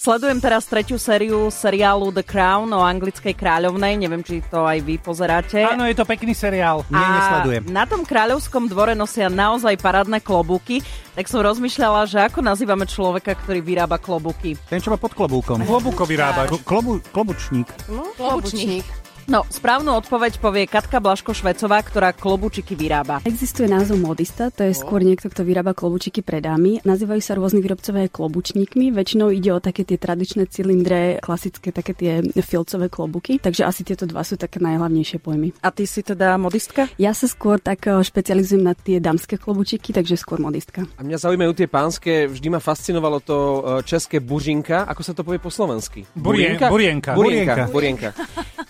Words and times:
Sledujem 0.00 0.40
teraz 0.40 0.64
tretiu 0.64 0.96
sériu 0.96 1.52
seriálu 1.52 2.08
The 2.08 2.24
Crown 2.24 2.72
o 2.72 2.80
anglickej 2.80 3.36
kráľovnej. 3.36 4.00
Neviem, 4.00 4.24
či 4.24 4.40
to 4.48 4.64
aj 4.64 4.80
vy 4.80 4.96
pozeráte. 4.96 5.60
Áno, 5.60 5.84
je 5.84 5.92
to 5.92 6.08
pekný 6.08 6.32
seriál. 6.32 6.88
Nie, 6.88 7.04
nesledujem. 7.04 7.68
na 7.68 7.84
tom 7.84 8.08
kráľovskom 8.08 8.64
dvore 8.64 8.96
nosia 8.96 9.28
naozaj 9.28 9.76
parádne 9.76 10.24
klobúky. 10.24 10.80
Tak 11.12 11.28
som 11.28 11.44
rozmýšľala, 11.44 12.08
že 12.08 12.16
ako 12.16 12.40
nazývame 12.40 12.88
človeka, 12.88 13.36
ktorý 13.44 13.60
vyrába 13.60 14.00
klobúky. 14.00 14.56
Ten, 14.72 14.80
čo 14.80 14.88
má 14.88 14.96
pod 14.96 15.12
klobúkom. 15.12 15.60
Klobúko 15.68 16.08
vyrábať. 16.08 16.48
Klobu, 16.64 17.04
klobučník. 17.12 17.68
Klobučník. 18.16 18.88
No, 19.30 19.46
správnu 19.46 19.94
odpoveď 19.94 20.42
povie 20.42 20.66
Katka 20.66 20.98
Blaško-Švecová, 20.98 21.86
ktorá 21.86 22.10
klobučiky 22.10 22.74
vyrába. 22.74 23.22
Existuje 23.22 23.70
názov 23.70 24.02
modista, 24.02 24.50
to 24.50 24.66
je 24.66 24.74
skôr 24.74 25.06
niekto, 25.06 25.30
kto 25.30 25.46
vyrába 25.46 25.70
klobučiky 25.70 26.18
pre 26.18 26.42
dámy. 26.42 26.82
Nazývajú 26.82 27.22
sa 27.22 27.38
rôzni 27.38 27.62
výrobcovia 27.62 28.10
klobučníkmi. 28.10 28.90
Väčšinou 28.90 29.30
ide 29.30 29.54
o 29.54 29.62
také 29.62 29.86
tie 29.86 30.02
tradičné 30.02 30.50
cylindre, 30.50 31.22
klasické 31.22 31.70
také 31.70 31.94
tie 31.94 32.26
filcové 32.42 32.90
klobuky. 32.90 33.38
Takže 33.38 33.62
asi 33.62 33.86
tieto 33.86 34.02
dva 34.02 34.26
sú 34.26 34.34
také 34.34 34.58
najhlavnejšie 34.58 35.22
pojmy. 35.22 35.54
A 35.62 35.70
ty 35.70 35.86
si 35.86 36.02
teda 36.02 36.34
modistka? 36.34 36.90
Ja 36.98 37.14
sa 37.14 37.30
skôr 37.30 37.62
tak 37.62 37.86
eh, 37.86 38.02
špecializujem 38.02 38.66
na 38.66 38.74
tie 38.74 38.98
dámske 38.98 39.38
klobučiky, 39.38 39.94
takže 39.94 40.18
skôr 40.18 40.42
modistka. 40.42 40.90
A 40.98 41.06
mňa 41.06 41.22
zaujímajú 41.22 41.54
tie 41.54 41.70
pánske, 41.70 42.26
vždy 42.26 42.50
ma 42.50 42.58
fascinovalo 42.58 43.22
to 43.22 43.38
e, 43.38 43.58
české 43.86 44.18
bužinka, 44.18 44.90
ako 44.90 45.02
sa 45.06 45.14
to 45.14 45.22
povie 45.22 45.38
po 45.38 45.54
slovensky? 45.54 46.02
Burien- 46.18 46.58
burienka. 46.58 47.14
Burienka. 47.14 47.70
Burienka. 47.70 48.10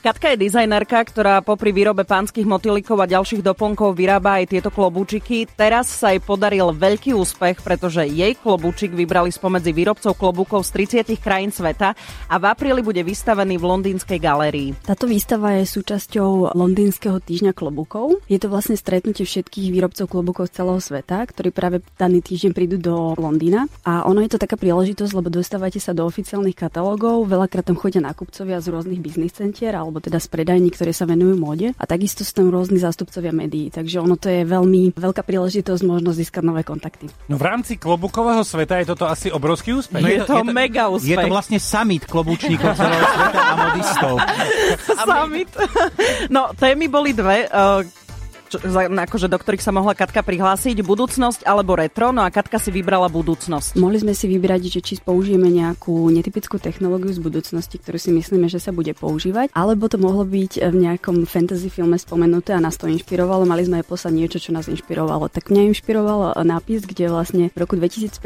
Katka 0.00 0.32
je 0.32 0.48
dizajnerka, 0.48 0.96
ktorá 1.12 1.44
popri 1.44 1.76
výrobe 1.76 2.08
pánskych 2.08 2.48
motýlikov 2.48 3.04
a 3.04 3.10
ďalších 3.20 3.44
doplnkov 3.44 3.92
vyrába 3.92 4.40
aj 4.40 4.48
tieto 4.48 4.72
klobúčiky. 4.72 5.44
Teraz 5.44 5.92
sa 5.92 6.16
jej 6.16 6.24
podaril 6.24 6.72
veľký 6.72 7.12
úspech, 7.12 7.60
pretože 7.60 8.08
jej 8.08 8.32
klobúčik 8.32 8.96
vybrali 8.96 9.28
spomedzi 9.28 9.76
výrobcov 9.76 10.16
klobúkov 10.16 10.64
z 10.64 11.04
30 11.04 11.20
krajín 11.20 11.52
sveta 11.52 11.92
a 12.32 12.34
v 12.40 12.44
apríli 12.48 12.80
bude 12.80 13.04
vystavený 13.04 13.60
v 13.60 13.68
londýnskej 13.68 14.16
galérii. 14.16 14.72
Táto 14.80 15.04
výstava 15.04 15.60
je 15.60 15.68
súčasťou 15.68 16.56
londýnskeho 16.56 17.20
týždňa 17.20 17.52
klobúkov. 17.52 18.24
Je 18.24 18.40
to 18.40 18.48
vlastne 18.48 18.80
stretnutie 18.80 19.28
všetkých 19.28 19.68
výrobcov 19.68 20.08
klobúkov 20.08 20.48
z 20.48 20.64
celého 20.64 20.80
sveta, 20.80 21.28
ktorí 21.28 21.52
práve 21.52 21.84
daný 22.00 22.24
týždeň 22.24 22.56
prídu 22.56 22.80
do 22.80 23.12
Londýna. 23.20 23.68
A 23.84 24.08
ono 24.08 24.24
je 24.24 24.32
to 24.32 24.40
taká 24.40 24.56
príležitosť, 24.56 25.12
lebo 25.12 25.28
dostávate 25.28 25.76
sa 25.76 25.92
do 25.92 26.08
oficiálnych 26.08 26.56
katalógov, 26.56 27.28
veľakrát 27.28 27.68
tam 27.68 27.76
chodia 27.76 28.00
nákupcovia 28.00 28.64
z 28.64 28.72
rôznych 28.72 29.04
biznis 29.04 29.36
centier 29.36 29.76
alebo 29.90 29.98
teda 29.98 30.22
z 30.22 30.30
predajní, 30.30 30.70
ktoré 30.70 30.94
sa 30.94 31.02
venujú 31.10 31.34
móde. 31.34 31.74
A 31.74 31.84
takisto 31.90 32.22
sú 32.22 32.30
tam 32.30 32.46
rôzni 32.54 32.78
zástupcovia 32.78 33.34
médií. 33.34 33.74
Takže 33.74 33.98
ono 33.98 34.14
to 34.14 34.30
je 34.30 34.46
veľmi 34.46 34.94
veľká 34.94 35.26
príležitosť, 35.26 35.82
možno 35.82 36.14
získať 36.14 36.46
nové 36.46 36.62
kontakty. 36.62 37.10
No 37.26 37.34
v 37.34 37.42
rámci 37.42 37.74
klobukového 37.74 38.46
sveta 38.46 38.78
je 38.78 38.94
toto 38.94 39.10
asi 39.10 39.34
obrovský 39.34 39.74
úspech. 39.74 39.98
No 39.98 40.06
je 40.06 40.22
to 40.22 40.46
mega 40.46 40.86
úspech. 40.86 41.10
Je 41.10 41.16
to 41.18 41.26
vlastne 41.26 41.58
summit 41.58 42.06
klobúčníkov 42.06 42.78
celého 42.78 43.02
sveta 43.02 43.40
a 43.42 43.54
modistov. 43.58 44.14
Summit. 45.10 45.50
No, 46.30 46.54
témy 46.54 46.86
boli 46.86 47.10
dve. 47.10 47.50
Čo, 48.50 48.58
akože 48.66 49.30
do 49.30 49.38
ktorých 49.38 49.62
sa 49.62 49.70
mohla 49.70 49.94
Katka 49.94 50.26
prihlásiť, 50.26 50.82
budúcnosť 50.82 51.46
alebo 51.46 51.78
retro, 51.78 52.10
no 52.10 52.26
a 52.26 52.34
Katka 52.34 52.58
si 52.58 52.74
vybrala 52.74 53.06
budúcnosť. 53.06 53.78
Mohli 53.78 54.02
sme 54.02 54.10
si 54.18 54.26
vybrať, 54.26 54.66
že 54.66 54.80
či 54.82 54.98
použijeme 54.98 55.46
nejakú 55.46 56.10
netypickú 56.10 56.58
technológiu 56.58 57.14
z 57.14 57.22
budúcnosti, 57.22 57.78
ktorú 57.78 58.02
si 58.02 58.10
myslíme, 58.10 58.50
že 58.50 58.58
sa 58.58 58.74
bude 58.74 58.90
používať, 58.90 59.54
alebo 59.54 59.86
to 59.86 60.02
mohlo 60.02 60.26
byť 60.26 60.66
v 60.66 60.76
nejakom 60.82 61.30
fantasy 61.30 61.70
filme 61.70 61.94
spomenuté 61.94 62.50
a 62.50 62.58
nás 62.58 62.74
to 62.74 62.90
inšpirovalo. 62.90 63.46
Mali 63.46 63.70
sme 63.70 63.80
aj 63.80 63.86
poslať 63.86 64.18
niečo, 64.18 64.42
čo 64.42 64.50
nás 64.50 64.66
inšpirovalo. 64.66 65.30
Tak 65.30 65.54
mňa 65.54 65.70
inšpiroval 65.70 66.42
nápis, 66.42 66.82
kde 66.90 67.06
vlastne 67.06 67.54
v 67.54 67.58
roku 67.62 67.78
2050 67.78 68.18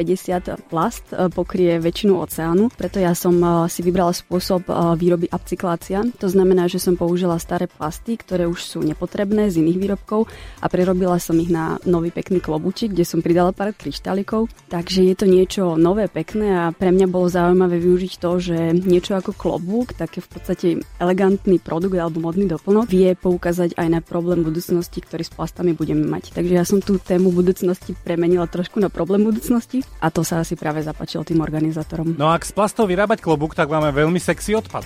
plast 0.72 1.04
e, 1.12 1.28
pokrie 1.28 1.76
väčšinu 1.76 2.16
oceánu, 2.16 2.72
preto 2.72 2.96
ja 2.96 3.12
som 3.12 3.36
si 3.68 3.84
vybrala 3.84 4.16
spôsob 4.16 4.72
výroby 4.96 5.28
upcyklácia. 5.28 6.00
To 6.16 6.32
znamená, 6.32 6.64
že 6.64 6.80
som 6.80 6.96
použila 6.96 7.36
staré 7.36 7.68
plasty, 7.68 8.16
ktoré 8.16 8.48
už 8.48 8.64
sú 8.64 8.80
nepotrebné 8.80 9.52
z 9.52 9.60
iných 9.60 9.78
výrobkov 9.84 10.13
a 10.62 10.66
prerobila 10.70 11.18
som 11.18 11.34
ich 11.42 11.50
na 11.50 11.82
nový 11.82 12.14
pekný 12.14 12.38
klobúčik, 12.38 12.94
kde 12.94 13.02
som 13.02 13.18
pridala 13.18 13.50
pár 13.50 13.74
kryštálikov. 13.74 14.46
Takže 14.70 15.02
je 15.02 15.14
to 15.18 15.26
niečo 15.26 15.74
nové, 15.74 16.06
pekné 16.06 16.46
a 16.54 16.64
pre 16.70 16.94
mňa 16.94 17.06
bolo 17.10 17.26
zaujímavé 17.26 17.82
využiť 17.82 18.12
to, 18.22 18.30
že 18.38 18.56
niečo 18.86 19.18
ako 19.18 19.34
klobúk, 19.34 19.98
také 19.98 20.22
v 20.22 20.28
podstate 20.30 20.66
elegantný 21.02 21.58
produkt 21.58 21.98
alebo 21.98 22.22
modný 22.22 22.46
doplnok, 22.46 22.86
vie 22.86 23.18
poukázať 23.18 23.74
aj 23.74 23.88
na 23.90 24.00
problém 24.04 24.46
budúcnosti, 24.46 25.02
ktorý 25.02 25.26
s 25.26 25.32
plastami 25.34 25.74
budeme 25.74 26.06
mať. 26.06 26.30
Takže 26.36 26.52
ja 26.54 26.62
som 26.62 26.78
tú 26.78 27.00
tému 27.00 27.34
budúcnosti 27.34 27.96
premenila 28.04 28.46
trošku 28.46 28.78
na 28.78 28.92
problém 28.92 29.26
budúcnosti 29.26 29.82
a 29.98 30.12
to 30.12 30.22
sa 30.22 30.44
asi 30.44 30.54
práve 30.54 30.84
zapáčilo 30.84 31.24
tým 31.24 31.40
organizátorom. 31.40 32.14
No 32.14 32.28
ak 32.28 32.44
z 32.44 32.52
plastov 32.52 32.92
vyrábať 32.92 33.24
klobúk, 33.24 33.56
tak 33.56 33.72
máme 33.72 33.90
veľmi 33.90 34.20
sexy 34.20 34.54
odpad. 34.54 34.84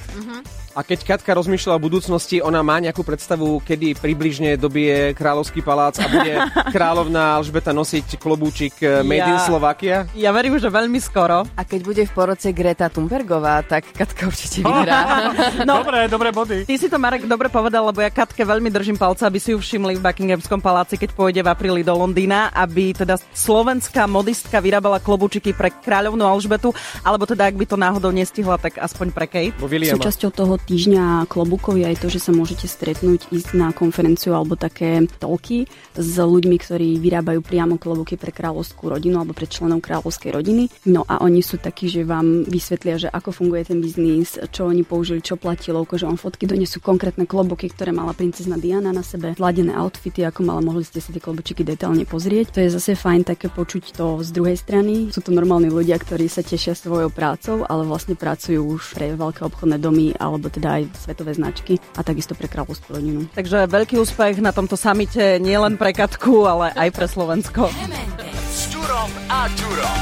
A 0.78 0.86
keď 0.86 1.02
Katka 1.02 1.34
rozmýšľa 1.34 1.74
o 1.74 1.82
budúcnosti, 1.82 2.38
ona 2.38 2.62
má 2.62 2.78
nejakú 2.78 3.02
predstavu, 3.02 3.58
kedy 3.66 3.98
približne 3.98 4.54
dobie 4.54 5.10
kráľovský 5.10 5.58
palác 5.58 5.98
a 5.98 6.06
bude 6.06 6.38
kráľovná 6.74 7.34
Alžbeta 7.34 7.74
nosiť 7.74 8.14
klobúčik 8.14 8.78
eh, 8.86 9.02
Made 9.02 9.26
in 9.26 9.42
Ja- 9.42 9.42
Slovakia? 9.42 9.96
Ja 10.14 10.30
verím, 10.30 10.54
že 10.62 10.70
veľmi 10.70 11.02
skoro. 11.02 11.42
A 11.58 11.62
keď 11.66 11.80
bude 11.82 12.02
v 12.06 12.12
poroce 12.14 12.54
Greta 12.54 12.86
Thunbergová, 12.86 13.66
tak 13.66 13.90
Katka 13.90 14.30
určite 14.30 14.62
vyhrá. 14.62 15.34
No, 15.66 15.82
Dobre, 15.82 16.06
dobré 16.06 16.30
body. 16.30 16.62
Ty 16.68 16.74
si 16.78 16.86
to, 16.86 17.02
Marek, 17.02 17.26
dobre 17.26 17.50
povedal, 17.50 17.82
lebo 17.82 17.98
ja 17.98 18.14
Katke 18.14 18.46
veľmi 18.46 18.70
držím 18.70 18.94
palca, 18.94 19.26
aby 19.26 19.42
si 19.42 19.50
ju 19.50 19.58
všimli 19.58 19.98
v 19.98 20.04
Buckinghamskom 20.04 20.62
paláci, 20.62 20.94
keď 20.94 21.10
pôjde 21.10 21.42
v 21.42 21.50
apríli 21.50 21.82
do 21.82 21.90
Londýna, 21.98 22.54
aby 22.54 22.94
teda 22.94 23.18
slovenská 23.34 24.06
modistka 24.06 24.62
vyrábala 24.62 25.02
klobúčiky 25.02 25.50
pre 25.50 25.74
kráľovnú 25.74 26.22
Alžbetu, 26.22 26.70
alebo 27.02 27.26
teda 27.26 27.50
ak 27.50 27.58
by 27.58 27.66
to 27.66 27.74
náhodou 27.74 28.14
nestihla, 28.14 28.54
tak 28.60 28.78
aspoň 28.78 29.06
pre 29.10 29.26
Kate. 29.26 29.56
Williama. 29.58 29.98
Súčasťou 29.98 30.30
toho 30.30 30.54
týždňa 30.68 31.24
klobúkov 31.32 31.80
je 31.80 31.88
aj 31.88 31.96
to, 32.04 32.12
že 32.12 32.20
sa 32.20 32.36
môžete 32.36 32.68
stretnúť, 32.68 33.32
ísť 33.32 33.56
na 33.56 33.72
konferenciu 33.72 34.36
alebo 34.36 34.52
také 34.52 35.08
toľky 35.16 35.64
s 35.96 36.14
ľuďmi, 36.20 36.56
ktorí 36.60 37.00
vyrábajú 37.00 37.40
priamo 37.40 37.80
klobúky 37.80 38.20
pre 38.20 38.28
kráľovskú 38.28 38.92
rodinu 38.92 39.24
alebo 39.24 39.32
pre 39.32 39.48
členov 39.48 39.80
kráľovskej 39.80 40.36
rodiny. 40.36 40.68
No 40.84 41.08
a 41.08 41.24
oni 41.24 41.40
sú 41.40 41.56
takí, 41.56 41.88
že 41.88 42.04
vám 42.04 42.44
vysvetlia, 42.44 43.00
že 43.00 43.08
ako 43.08 43.32
funguje 43.32 43.64
ten 43.64 43.80
biznis, 43.80 44.36
čo 44.52 44.68
oni 44.68 44.84
použili, 44.84 45.24
čo 45.24 45.40
platilo, 45.40 45.88
že 45.88 46.04
on 46.04 46.20
fotky 46.20 46.44
donesú 46.44 46.84
konkrétne 46.84 47.24
klobúky, 47.24 47.72
ktoré 47.72 47.96
mala 47.96 48.12
princezna 48.12 48.60
Diana 48.60 48.92
na 48.92 49.00
sebe, 49.00 49.32
zladené 49.40 49.72
outfity, 49.72 50.28
ako 50.28 50.44
mala, 50.44 50.60
mohli 50.60 50.84
ste 50.84 51.00
si 51.00 51.16
tie 51.16 51.22
klobučiky 51.22 51.64
detálne 51.64 52.04
pozrieť. 52.04 52.52
To 52.52 52.60
je 52.60 52.76
zase 52.76 52.92
fajn 52.92 53.24
také 53.32 53.48
počuť 53.48 53.96
to 53.96 54.20
z 54.20 54.28
druhej 54.36 54.60
strany. 54.60 55.08
Sú 55.08 55.24
to 55.24 55.32
normálni 55.32 55.72
ľudia, 55.72 55.96
ktorí 55.96 56.28
sa 56.28 56.44
tešia 56.44 56.76
svojou 56.76 57.08
prácou, 57.08 57.64
ale 57.64 57.88
vlastne 57.88 58.12
pracujú 58.18 58.76
už 58.76 58.92
pre 58.92 59.16
veľké 59.16 59.40
obchodné 59.48 59.80
domy 59.80 60.12
alebo 60.18 60.52
teda 60.58 60.82
aj 60.82 60.82
svetové 60.98 61.32
značky 61.38 61.78
a 61.94 62.02
takisto 62.02 62.34
pre 62.34 62.50
kráľovskú 62.50 62.98
rodinu. 62.98 63.30
Takže 63.32 63.70
veľký 63.70 64.02
úspech 64.02 64.42
na 64.42 64.50
tomto 64.50 64.74
samite 64.74 65.38
nielen 65.38 65.78
pre 65.78 65.94
Katku, 65.94 66.44
ale 66.50 66.74
aj 66.74 66.88
pre 66.90 67.06
Slovensko. 67.06 67.70
S 68.50 68.74
Turom 68.74 69.10
a 69.30 69.46
Turom. 69.54 69.98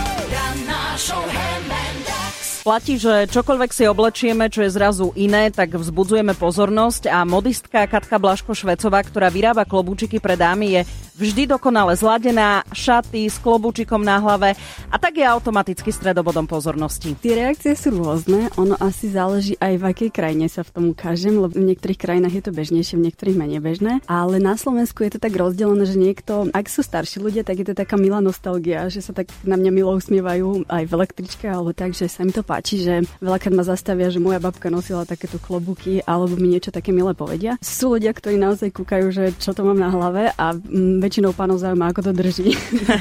Platí, 2.66 2.98
že 2.98 3.30
čokoľvek 3.30 3.70
si 3.70 3.86
oblečieme, 3.86 4.50
čo 4.50 4.66
je 4.66 4.74
zrazu 4.74 5.14
iné, 5.14 5.54
tak 5.54 5.78
vzbudzujeme 5.78 6.34
pozornosť 6.34 7.06
a 7.06 7.22
modistka 7.22 7.86
Katka 7.86 8.18
Blaško-Švecová, 8.18 9.06
ktorá 9.06 9.30
vyrába 9.30 9.62
klobúčiky 9.62 10.18
pre 10.18 10.34
dámy, 10.34 10.74
je 10.74 10.80
vždy 11.14 11.46
dokonale 11.46 11.94
zladená, 11.94 12.66
šaty 12.74 13.30
s 13.30 13.38
klobúčikom 13.38 14.02
na 14.02 14.18
hlave 14.18 14.58
a 14.90 14.96
tak 14.98 15.14
je 15.14 15.24
automaticky 15.24 15.94
stredobodom 15.94 16.50
pozornosti. 16.50 17.14
Tie 17.22 17.38
reakcie 17.38 17.78
sú 17.78 18.02
rôzne, 18.02 18.50
ono 18.58 18.74
asi 18.82 19.14
záleží 19.14 19.54
aj 19.62 19.74
v 19.78 19.84
akej 19.86 20.10
krajine 20.10 20.50
sa 20.50 20.66
v 20.66 20.74
tom 20.74 20.84
ukážem, 20.90 21.38
lebo 21.38 21.54
v 21.54 21.70
niektorých 21.70 22.02
krajinách 22.02 22.34
je 22.34 22.44
to 22.44 22.52
bežnejšie, 22.52 22.98
v 22.98 23.04
niektorých 23.06 23.38
menej 23.38 23.62
bežné, 23.62 23.92
ale 24.10 24.42
na 24.42 24.58
Slovensku 24.58 25.06
je 25.06 25.14
to 25.14 25.22
tak 25.22 25.38
rozdelené, 25.38 25.86
že 25.86 25.94
niekto, 25.94 26.50
ak 26.50 26.66
sú 26.66 26.82
starší 26.82 27.22
ľudia, 27.22 27.46
tak 27.46 27.62
je 27.62 27.70
to 27.70 27.78
taká 27.78 27.94
milá 27.94 28.18
nostalgia, 28.18 28.90
že 28.90 29.06
sa 29.06 29.14
tak 29.14 29.30
na 29.46 29.54
mňa 29.54 29.70
milo 29.70 29.94
usmievajú 29.94 30.66
aj 30.66 30.82
v 30.82 30.94
električke 30.98 31.46
alebo 31.46 31.70
tak, 31.70 31.94
že 31.94 32.10
sa 32.10 32.26
mi 32.26 32.34
to 32.34 32.42
páči, 32.42 32.55
že 32.64 33.04
veľakrát 33.20 33.52
ma 33.52 33.64
zastavia, 33.66 34.08
že 34.08 34.22
moja 34.22 34.40
babka 34.40 34.72
nosila 34.72 35.04
takéto 35.04 35.36
klobúky 35.36 36.00
alebo 36.08 36.34
mi 36.40 36.56
niečo 36.56 36.72
také 36.72 36.90
milé 36.90 37.12
povedia. 37.12 37.60
Sú 37.60 37.92
ľudia, 37.92 38.16
ktorí 38.16 38.40
naozaj 38.40 38.72
kúkajú, 38.72 39.06
že 39.12 39.24
čo 39.36 39.52
to 39.52 39.62
mám 39.62 39.76
na 39.76 39.92
hlave 39.92 40.32
a 40.32 40.56
mm, 40.56 41.04
väčšinou 41.04 41.36
pánov 41.36 41.60
zaujíma, 41.60 41.92
ako 41.92 42.00
to 42.08 42.12
drží, 42.16 42.48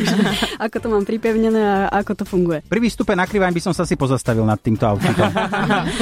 ako 0.65 0.75
to 0.77 0.87
mám 0.91 1.07
pripevnené 1.07 1.87
a 1.87 2.03
ako 2.03 2.11
to 2.19 2.23
funguje. 2.27 2.59
Pri 2.67 2.79
výstupe 2.83 3.15
na 3.15 3.23
Krivaň 3.23 3.55
by 3.55 3.61
som 3.63 3.73
sa 3.73 3.87
si 3.87 3.95
pozastavil 3.95 4.43
nad 4.43 4.59
týmto 4.59 4.83
outfitom. 4.83 5.31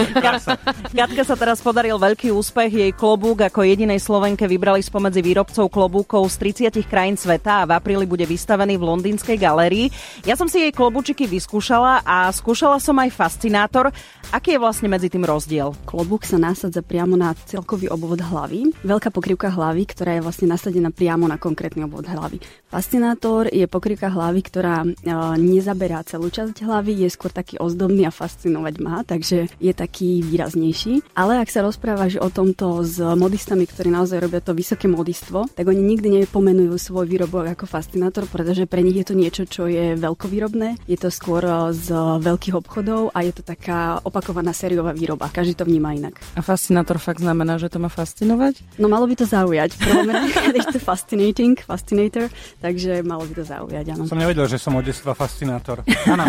Katke 0.97 1.21
sa 1.21 1.35
teraz 1.37 1.61
podaril 1.61 2.01
veľký 2.01 2.33
úspech. 2.33 2.71
Jej 2.73 2.91
klobúk 2.97 3.45
ako 3.45 3.61
jedinej 3.61 4.01
Slovenke 4.01 4.49
vybrali 4.49 4.81
spomedzi 4.81 5.21
výrobcov 5.21 5.69
klobúkov 5.69 6.25
z 6.33 6.65
30 6.73 6.89
krajín 6.89 7.15
sveta 7.15 7.63
a 7.63 7.67
v 7.69 7.77
apríli 7.77 8.05
bude 8.09 8.25
vystavený 8.25 8.81
v 8.81 8.87
londýnskej 8.89 9.37
galérii. 9.37 9.93
Ja 10.25 10.33
som 10.33 10.49
si 10.49 10.63
jej 10.63 10.73
klobúčiky 10.73 11.29
vyskúšala 11.29 12.01
a 12.01 12.27
skúšala 12.33 12.81
som 12.81 12.97
aj 12.97 13.13
fascinovať 13.13 13.42
fascinátor. 13.43 13.91
Aký 14.31 14.55
je 14.55 14.63
vlastne 14.63 14.87
medzi 14.87 15.11
tým 15.11 15.27
rozdiel? 15.27 15.75
Klobúk 15.83 16.23
sa 16.23 16.39
nasadza 16.39 16.79
priamo 16.79 17.19
na 17.19 17.35
celkový 17.35 17.91
obvod 17.91 18.23
hlavy. 18.23 18.71
Veľká 18.87 19.11
pokrývka 19.11 19.51
hlavy, 19.51 19.83
ktorá 19.83 20.15
je 20.15 20.23
vlastne 20.23 20.47
nasadená 20.47 20.95
priamo 20.95 21.27
na 21.27 21.35
konkrétny 21.35 21.83
obvod 21.83 22.07
hlavy. 22.07 22.39
Fascinátor 22.71 23.51
je 23.53 23.67
pokrývka 23.69 24.09
hlavy, 24.09 24.41
ktorá 24.41 24.81
e, 24.81 24.89
nezaberá 25.37 26.01
celú 26.07 26.33
časť 26.33 26.65
hlavy, 26.65 27.05
je 27.05 27.13
skôr 27.13 27.29
taký 27.29 27.61
ozdobný 27.61 28.09
a 28.09 28.15
fascinovať 28.15 28.75
má, 28.81 29.05
takže 29.05 29.51
je 29.61 29.73
taký 29.75 30.25
výraznejší. 30.25 31.13
Ale 31.13 31.37
ak 31.37 31.53
sa 31.53 31.61
rozprávaš 31.61 32.17
o 32.17 32.33
tomto 32.33 32.81
s 32.81 32.97
modistami, 32.97 33.69
ktorí 33.69 33.93
naozaj 33.93 34.17
robia 34.17 34.41
to 34.41 34.57
vysoké 34.57 34.89
modistvo, 34.89 35.45
tak 35.53 35.69
oni 35.69 35.83
nikdy 35.83 36.25
nepomenujú 36.25 36.73
svoj 36.81 37.05
výrobok 37.05 37.53
ako 37.53 37.69
fascinátor, 37.69 38.25
pretože 38.25 38.65
pre 38.65 38.81
nich 38.81 38.97
je 38.97 39.05
to 39.05 39.13
niečo, 39.13 39.43
čo 39.45 39.69
je 39.69 39.93
veľkovýrobné. 39.93 40.81
Je 40.89 40.97
to 40.97 41.13
skôr 41.13 41.45
e, 41.45 41.69
z 41.77 41.93
veľkých 42.17 42.57
obchodov 42.57 43.13
a 43.13 43.21
je 43.21 43.32
to 43.33 43.41
taká 43.41 43.97
opakovaná 44.05 44.53
sériová 44.53 44.93
výroba. 44.93 45.27
Každý 45.27 45.57
to 45.57 45.65
vníma 45.65 45.97
inak. 45.97 46.15
A 46.37 46.41
fascinátor 46.45 47.01
fakt 47.01 47.19
znamená, 47.19 47.57
že 47.57 47.67
to 47.67 47.81
má 47.81 47.89
fascinovať? 47.89 48.77
No 48.77 48.85
malo 48.87 49.09
by 49.09 49.15
to 49.17 49.25
zaujať. 49.25 49.75
Je 50.53 50.61
to 50.69 50.79
fascinating, 50.79 51.57
fascinator, 51.57 52.29
takže 52.61 53.01
malo 53.01 53.25
by 53.25 53.33
to 53.33 53.43
zaujať, 53.43 53.85
áno. 53.97 54.05
Som 54.05 54.21
nevedel, 54.21 54.45
že 54.45 54.61
som 54.61 54.77
od 54.77 54.85
detstva 54.85 55.17
fascinátor. 55.17 55.81
Áno, 56.05 56.23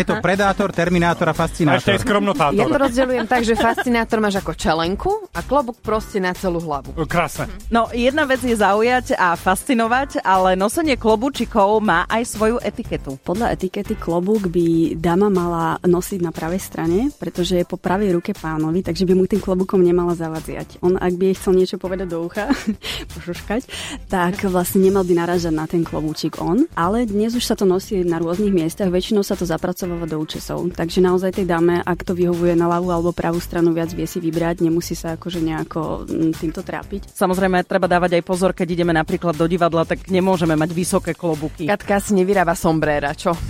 je 0.00 0.04
to 0.08 0.18
predátor, 0.24 0.72
terminátor 0.72 1.28
a 1.28 1.36
A 1.36 1.44
ešte 1.44 1.66
aj 1.68 1.68
fascinátor. 1.68 1.92
Ja 1.92 2.00
skromnotátor. 2.00 2.66
to 2.68 2.78
rozdeľujem 2.80 3.26
tak, 3.28 3.42
že 3.44 3.54
fascinátor 3.54 4.18
máš 4.18 4.40
ako 4.40 4.52
čelenku 4.56 5.10
a 5.36 5.40
klobúk 5.44 5.78
proste 5.84 6.18
na 6.18 6.32
celú 6.32 6.58
hlavu. 6.58 6.96
Krásne. 7.04 7.50
No, 7.68 7.92
jedna 7.92 8.24
vec 8.24 8.40
je 8.40 8.56
zaujať 8.56 9.14
a 9.16 9.36
fascinovať, 9.36 10.24
ale 10.24 10.56
nosenie 10.56 10.96
klobúčikov 10.96 11.84
má 11.84 12.08
aj 12.08 12.22
svoju 12.24 12.56
etiketu. 12.62 13.20
Podľa 13.20 13.52
etikety 13.52 13.98
klobúk 13.98 14.48
by 14.48 14.96
dáma 14.96 15.28
mala 15.28 15.64
nosiť 15.84 16.20
na 16.28 16.36
pravej 16.36 16.60
strane, 16.60 17.08
pretože 17.16 17.56
je 17.56 17.64
po 17.64 17.80
pravej 17.80 18.12
ruke 18.12 18.36
pánovi, 18.36 18.84
takže 18.84 19.08
by 19.08 19.16
mu 19.16 19.24
tým 19.24 19.40
klobúkom 19.40 19.80
nemala 19.80 20.12
zavadziať. 20.12 20.84
On, 20.84 21.00
ak 21.00 21.16
by 21.16 21.32
jej 21.32 21.36
chcel 21.40 21.56
niečo 21.56 21.80
povedať 21.80 22.12
do 22.12 22.20
ucha, 22.20 22.52
pošuškať, 23.16 23.64
tak 24.12 24.44
vlastne 24.44 24.84
nemal 24.84 25.08
by 25.08 25.16
narážať 25.16 25.56
na 25.56 25.64
ten 25.64 25.80
klobúčik 25.80 26.36
on. 26.36 26.68
Ale 26.76 27.08
dnes 27.08 27.32
už 27.32 27.48
sa 27.48 27.56
to 27.56 27.64
nosí 27.64 28.04
na 28.04 28.20
rôznych 28.20 28.52
miestach, 28.52 28.92
väčšinou 28.92 29.24
sa 29.24 29.40
to 29.40 29.48
zapracováva 29.48 30.04
do 30.04 30.20
účesov. 30.20 30.68
Takže 30.76 31.00
naozaj 31.00 31.40
tej 31.40 31.48
dáme, 31.48 31.80
ak 31.80 32.04
to 32.04 32.12
vyhovuje 32.12 32.52
na 32.52 32.68
ľavú 32.68 32.92
alebo 32.92 33.16
pravú 33.16 33.40
stranu 33.40 33.72
viac 33.72 33.88
vie 33.96 34.04
si 34.04 34.20
vybrať, 34.20 34.60
nemusí 34.60 34.92
sa 34.92 35.16
akože 35.16 35.40
nejako 35.40 36.04
mm, 36.04 36.36
týmto 36.36 36.60
trápiť. 36.60 37.16
Samozrejme, 37.16 37.64
treba 37.64 37.88
dávať 37.88 38.20
aj 38.20 38.22
pozor, 38.28 38.52
keď 38.52 38.76
ideme 38.76 38.92
napríklad 38.92 39.32
do 39.32 39.48
divadla, 39.48 39.88
tak 39.88 40.12
nemôžeme 40.12 40.52
mať 40.52 40.76
vysoké 40.76 41.16
klobúky. 41.16 41.64
Katka 41.64 42.04
si 42.04 42.12
nevyrába 42.12 42.52
sombréra, 42.52 43.16
čo? 43.16 43.32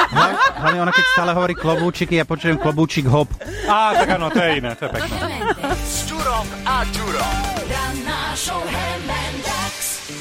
Hlavne, 0.60 0.79
hlavne 0.80 0.96
ona 0.96 0.96
keď 0.96 1.06
stále 1.12 1.32
hovorí 1.36 1.54
klobúčiky, 1.54 2.16
ja 2.16 2.24
počujem 2.24 2.56
klobúčik 2.56 3.04
hop. 3.04 3.28
Á, 3.68 3.92
tak 4.00 4.08
áno, 4.16 4.32
to 4.32 4.40
je 4.40 4.50
iné, 4.56 4.72
to 4.80 4.88
je 4.88 4.90
pekné. 4.96 5.16
S 5.76 6.08
a 6.64 6.76
Ďurom. 6.88 7.36
Ranná 7.68 8.32
show. 8.32 8.64